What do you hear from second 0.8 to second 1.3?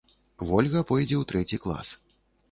пойдзе ў